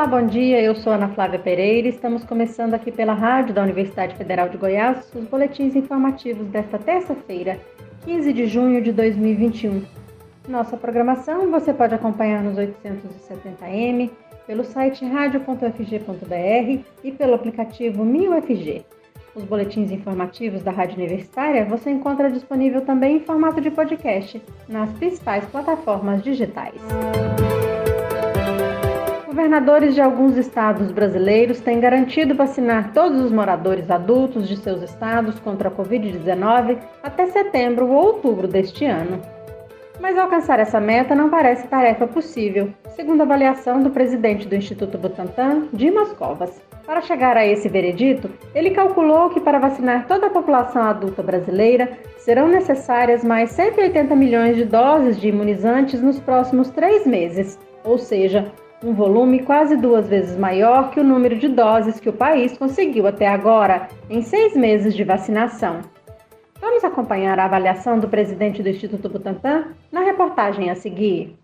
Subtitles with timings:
[0.00, 0.58] Olá, bom dia.
[0.62, 5.12] Eu sou Ana Flávia Pereira estamos começando aqui pela rádio da Universidade Federal de Goiás
[5.14, 7.60] os boletins informativos desta terça-feira,
[8.06, 9.84] 15 de junho de 2021.
[10.48, 14.10] Nossa programação você pode acompanhar nos 870m,
[14.46, 18.86] pelo site radio.fg.br e pelo aplicativo MinUFG.
[19.34, 24.90] Os boletins informativos da Rádio Universitária você encontra disponível também em formato de podcast nas
[24.94, 26.80] principais plataformas digitais.
[29.30, 35.38] Governadores de alguns estados brasileiros têm garantido vacinar todos os moradores adultos de seus estados
[35.38, 39.22] contra a Covid-19 até setembro ou outubro deste ano.
[40.00, 44.98] Mas alcançar essa meta não parece tarefa possível, segundo a avaliação do presidente do Instituto
[44.98, 46.60] Butantan, Dimas Covas.
[46.84, 51.88] Para chegar a esse veredito, ele calculou que para vacinar toda a população adulta brasileira
[52.18, 58.50] serão necessárias mais 180 milhões de doses de imunizantes nos próximos três meses, ou seja,
[58.82, 63.06] um volume quase duas vezes maior que o número de doses que o país conseguiu
[63.06, 65.80] até agora em seis meses de vacinação.
[66.60, 71.38] Vamos acompanhar a avaliação do presidente do Instituto Butantan na reportagem a seguir.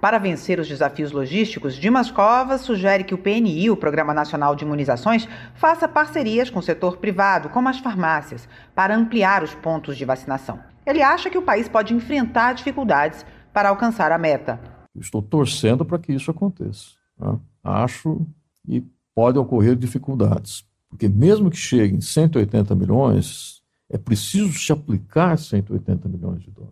[0.00, 4.64] Para vencer os desafios logísticos, Dimas Covas sugere que o PNI, o Programa Nacional de
[4.64, 10.06] Imunizações, faça parcerias com o setor privado, como as farmácias, para ampliar os pontos de
[10.06, 10.58] vacinação.
[10.86, 14.79] Ele acha que o país pode enfrentar dificuldades para alcançar a meta.
[14.96, 16.90] Estou torcendo para que isso aconteça.
[17.18, 17.38] Né?
[17.62, 18.26] Acho
[18.64, 26.08] que podem ocorrer dificuldades, porque mesmo que cheguem 180 milhões, é preciso se aplicar 180
[26.08, 26.70] milhões de doses.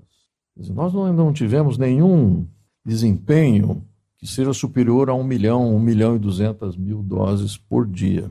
[0.57, 2.47] Dizer, nós não, não tivemos nenhum
[2.85, 3.85] desempenho
[4.17, 8.31] que seja superior a 1 milhão, 1 milhão e 200 mil doses por dia.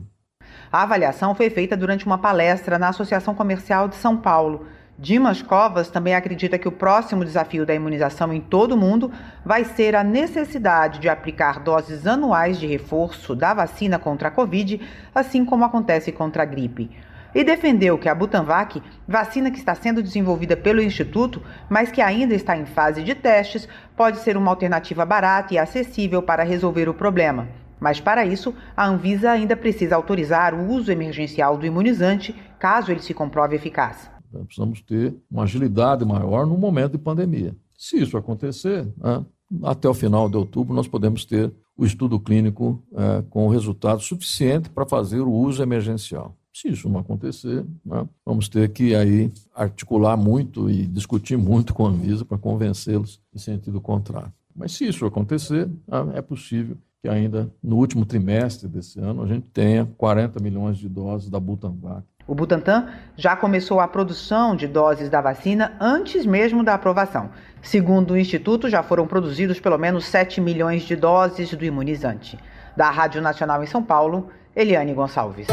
[0.70, 4.66] A avaliação foi feita durante uma palestra na Associação Comercial de São Paulo
[5.00, 9.12] Dimas Covas também acredita que o próximo desafio da imunização em todo o mundo
[9.44, 14.80] vai ser a necessidade de aplicar doses anuais de reforço da vacina contra a Covid,
[15.14, 16.90] assim como acontece contra a gripe.
[17.32, 22.34] E defendeu que a Butanvac, vacina que está sendo desenvolvida pelo Instituto, mas que ainda
[22.34, 26.94] está em fase de testes, pode ser uma alternativa barata e acessível para resolver o
[26.94, 27.46] problema.
[27.78, 33.00] Mas para isso, a Anvisa ainda precisa autorizar o uso emergencial do imunizante, caso ele
[33.00, 34.17] se comprove eficaz.
[34.32, 34.42] Né?
[34.44, 37.54] Precisamos ter uma agilidade maior no momento de pandemia.
[37.76, 39.24] Se isso acontecer, né,
[39.62, 44.68] até o final de outubro nós podemos ter o estudo clínico é, com resultado suficiente
[44.68, 46.34] para fazer o uso emergencial.
[46.52, 51.86] Se isso não acontecer, né, vamos ter que aí articular muito e discutir muito com
[51.86, 54.32] a Anvisa para convencê-los em sentido contrário.
[54.54, 59.26] Mas se isso acontecer, né, é possível que ainda no último trimestre desse ano a
[59.26, 64.68] gente tenha 40 milhões de doses da Butanvac o Butantan já começou a produção de
[64.68, 67.30] doses da vacina antes mesmo da aprovação.
[67.62, 72.38] Segundo o Instituto, já foram produzidos pelo menos 7 milhões de doses do imunizante.
[72.76, 75.46] Da Rádio Nacional em São Paulo, Eliane Gonçalves.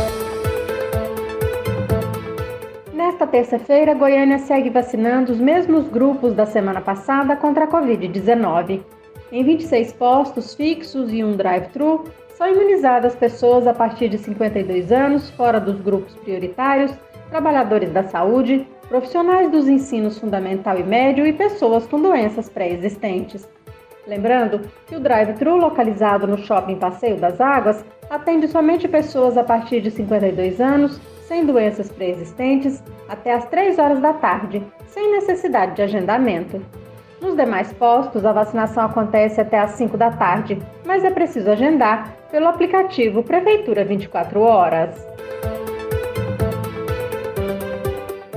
[2.94, 8.82] Nesta terça-feira, Goiânia segue vacinando os mesmos grupos da semana passada contra a Covid-19.
[9.32, 12.04] Em 26 postos fixos e um drive-thru,
[12.38, 16.94] são imunizadas pessoas a partir de 52 anos, fora dos grupos prioritários,
[17.30, 23.48] trabalhadores da saúde, profissionais dos ensinos fundamental e médio e pessoas com doenças pré-existentes.
[24.06, 29.82] Lembrando que o drive-thru localizado no Shopping Passeio das Águas atende somente pessoas a partir
[29.82, 35.82] de 52 anos, sem doenças pré-existentes, até às 3 horas da tarde, sem necessidade de
[35.82, 36.62] agendamento.
[37.22, 42.14] Nos demais postos, a vacinação acontece até às 5 da tarde, mas é preciso agendar
[42.30, 45.08] pelo aplicativo Prefeitura 24 Horas.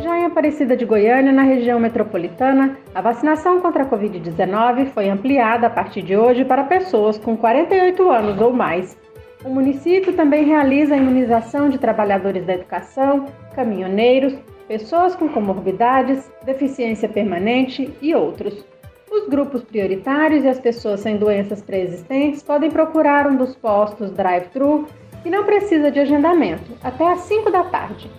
[0.00, 5.66] Já em Aparecida de Goiânia, na região metropolitana, a vacinação contra a Covid-19 foi ampliada
[5.66, 8.97] a partir de hoje para pessoas com 48 anos ou mais.
[9.45, 14.34] O município também realiza a imunização de trabalhadores da educação, caminhoneiros,
[14.68, 18.64] pessoas com comorbidades, deficiência permanente e outros.
[19.10, 24.86] Os grupos prioritários e as pessoas sem doenças pré-existentes podem procurar um dos postos drive-thru
[25.22, 28.10] que não precisa de agendamento, até às 5 da tarde.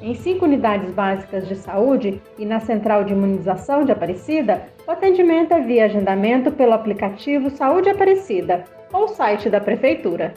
[0.00, 5.52] Em cinco unidades básicas de saúde e na central de imunização de Aparecida, o atendimento
[5.52, 10.34] é via agendamento pelo aplicativo Saúde Aparecida ou site da Prefeitura.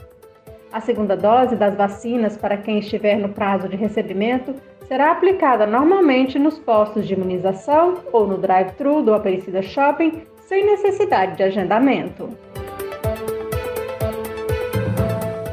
[0.71, 4.55] A segunda dose das vacinas para quem estiver no prazo de recebimento
[4.91, 11.37] será aplicada normalmente nos postos de imunização ou no drive-thru do Aparecida Shopping, sem necessidade
[11.37, 12.27] de agendamento.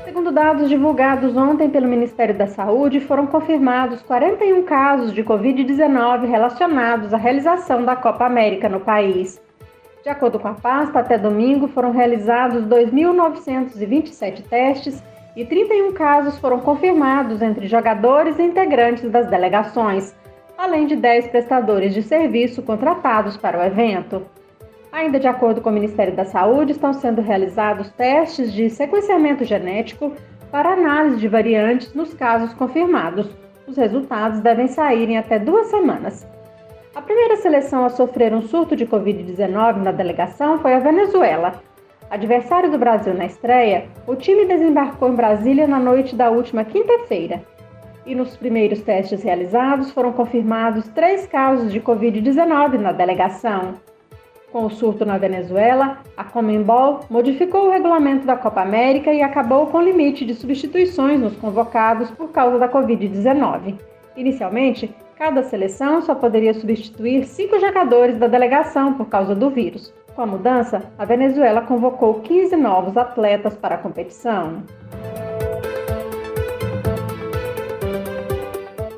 [0.05, 7.15] Segundo dados divulgados ontem pelo Ministério da Saúde, foram confirmados 41 casos de Covid-19 relacionados
[7.15, 9.41] à realização da Copa América no país.
[10.03, 15.01] De acordo com a pasta, até domingo foram realizados 2.927 testes
[15.39, 20.13] e 31 casos foram confirmados entre jogadores e integrantes das delegações,
[20.59, 24.27] além de 10 prestadores de serviço contratados para o evento.
[24.91, 30.13] Ainda de acordo com o Ministério da Saúde, estão sendo realizados testes de sequenciamento genético
[30.51, 33.31] para análise de variantes nos casos confirmados.
[33.65, 36.27] Os resultados devem sair em até duas semanas.
[36.97, 41.63] A primeira seleção a sofrer um surto de Covid-19 na delegação foi a Venezuela.
[42.11, 47.43] Adversário do Brasil na estreia, o time desembarcou em Brasília na noite da última quinta-feira.
[48.07, 53.75] E nos primeiros testes realizados foram confirmados três casos de Covid-19 na delegação.
[54.51, 59.67] Com o surto na Venezuela, a Comembol modificou o regulamento da Copa América e acabou
[59.67, 63.75] com o limite de substituições nos convocados por causa da Covid-19.
[64.17, 69.93] Inicialmente, cada seleção só poderia substituir cinco jogadores da delegação por causa do vírus.
[70.19, 74.65] Com a mudança, a Venezuela convocou 15 novos atletas para a competição.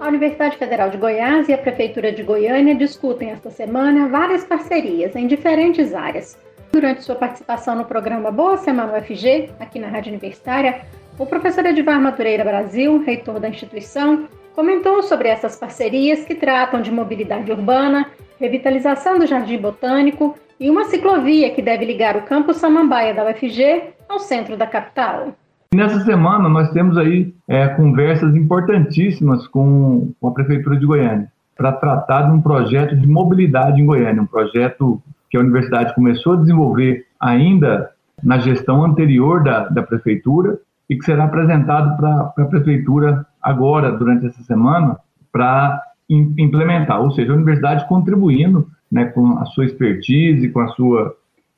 [0.01, 5.27] Universidade Federal de Goiás e a Prefeitura de Goiânia discutem esta semana várias parcerias em
[5.27, 6.39] diferentes áreas.
[6.73, 10.87] Durante sua participação no programa Boa Semana UFG, aqui na Rádio Universitária,
[11.19, 16.91] o professor Edivar Matureira Brasil, reitor da instituição, comentou sobre essas parcerias que tratam de
[16.91, 23.15] mobilidade urbana, revitalização do Jardim Botânico e uma ciclovia que deve ligar o campus Samambaia
[23.15, 25.33] da UFG ao centro da capital.
[25.75, 32.23] Nessa semana, nós temos aí é, conversas importantíssimas com, a Prefeitura de Goiânia para tratar
[32.23, 37.07] de um projeto de mobilidade em Goiânia, um projeto que a universidade começou a desenvolver
[37.19, 37.91] ainda
[38.23, 40.59] na gestão anterior da, da Prefeitura
[40.89, 44.99] e que será apresentado para a Prefeitura agora, durante essa semana,
[45.33, 45.81] para
[46.11, 51.17] implementar, ou seja, a universidade contribuindo né, com a sua expertise, com a sua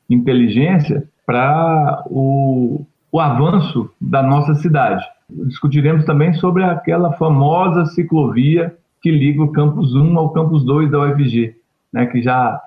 [0.09, 5.05] inteligência para o, o avanço da nossa cidade.
[5.31, 11.01] Discutiremos também sobre aquela famosa ciclovia que liga o campus 1 ao campus 2 da
[11.01, 11.57] UFG,
[11.93, 12.61] né, que já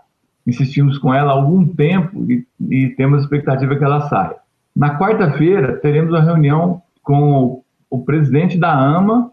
[0.46, 4.36] insistimos com ela há algum tempo e, e temos expectativa que ela saia.
[4.76, 9.32] Na quarta-feira, teremos uma reunião com o, o presidente da AMA,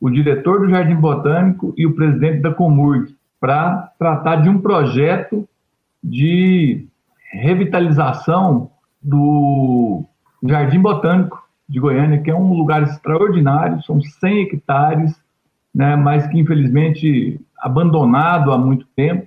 [0.00, 5.48] o diretor do Jardim Botânico e o presidente da Comurg, para tratar de um projeto
[6.00, 6.86] de
[7.32, 8.70] revitalização
[9.02, 10.04] do
[10.44, 15.20] Jardim Botânico de Goiânia, que é um lugar extraordinário, são 100 hectares,
[15.74, 19.26] né, mas que infelizmente abandonado há muito tempo,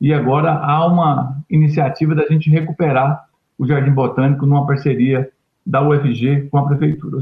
[0.00, 3.24] e agora há uma iniciativa da gente recuperar
[3.56, 5.30] o Jardim Botânico numa parceria
[5.64, 7.18] da UFG com a Prefeitura.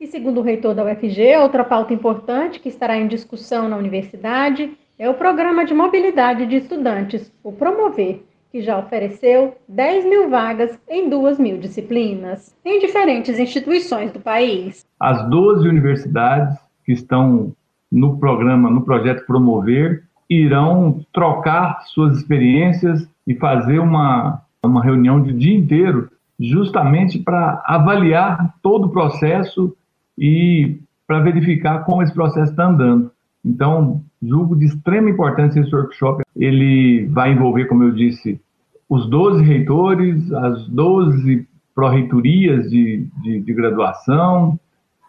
[0.00, 4.78] E segundo o reitor da UFG, outra pauta importante que estará em discussão na universidade
[4.98, 10.78] é o Programa de Mobilidade de Estudantes, o Promover, que já ofereceu 10 mil vagas
[10.88, 14.86] em 2 mil disciplinas, em diferentes instituições do país.
[15.00, 17.52] As 12 universidades que estão
[17.90, 25.32] no programa, no projeto Promover, irão trocar suas experiências e fazer uma, uma reunião de
[25.32, 26.08] dia inteiro,
[26.38, 29.76] justamente para avaliar todo o processo
[30.16, 33.10] e para verificar como esse processo está andando.
[33.44, 36.22] Então, julgo de extrema importância esse workshop.
[36.34, 38.40] Ele vai envolver, como eu disse,
[38.88, 44.58] os 12 reitores, as 12 pró-reitorias de, de, de, graduação,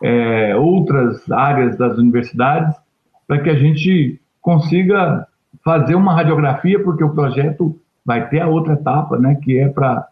[0.02, 2.76] é, outras áreas das universidades,
[3.28, 5.28] para que a gente consiga
[5.64, 10.08] fazer uma radiografia, porque o projeto vai ter a outra etapa, né, que é para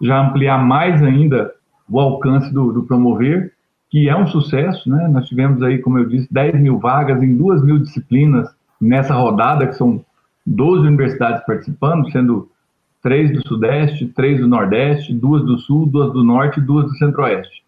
[0.00, 1.52] já ampliar mais ainda
[1.88, 3.52] o alcance do, do, promover,
[3.90, 5.08] que é um sucesso, né?
[5.08, 8.48] Nós tivemos aí, como eu disse, 10 mil vagas em 2 mil disciplinas
[8.80, 10.04] nessa rodada, que são
[10.46, 12.50] 12 universidades participando, sendo
[13.02, 16.96] três do Sudeste, três do Nordeste, duas do Sul, duas do Norte e duas do
[16.96, 17.62] Centro-Oeste.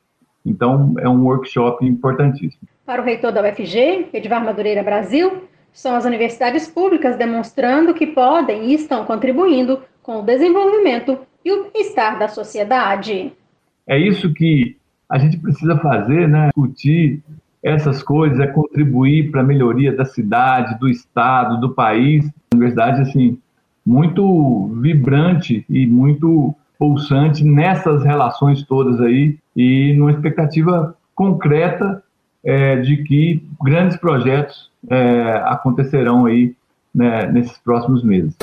[0.45, 2.69] Então, é um workshop importantíssimo.
[2.85, 8.71] Para o reitor da UFG, Edvar Madureira Brasil, são as universidades públicas demonstrando que podem
[8.71, 13.33] e estão contribuindo com o desenvolvimento e o bem-estar da sociedade.
[13.87, 14.77] É isso que
[15.11, 16.47] a gente precisa fazer, né?
[16.47, 17.21] Discutir
[17.63, 22.27] essas coisas, é contribuir para a melhoria da cidade, do estado, do país.
[22.27, 23.37] A universidade, assim,
[23.85, 32.03] muito vibrante e muito pulsante nessas relações todas aí e numa expectativa concreta
[32.43, 36.55] é, de que grandes projetos é, acontecerão aí
[36.95, 38.35] né, nesses próximos meses.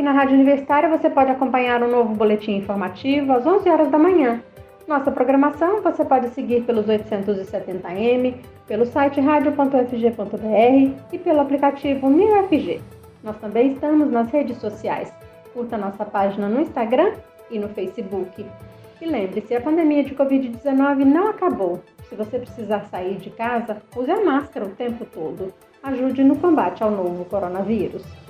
[0.00, 3.98] Aqui na Rádio Universitária você pode acompanhar um novo boletim informativo às 11 horas da
[3.98, 4.42] manhã.
[4.88, 12.80] Nossa programação você pode seguir pelos 870m, pelo site radio.fg.br e pelo aplicativo MinUFG.
[13.22, 15.12] Nós também estamos nas redes sociais.
[15.52, 17.12] Curta nossa página no Instagram
[17.50, 18.46] e no Facebook.
[19.02, 21.82] E lembre-se, a pandemia de Covid-19 não acabou.
[22.08, 25.52] Se você precisar sair de casa, use a máscara o tempo todo.
[25.82, 28.29] Ajude no combate ao novo coronavírus.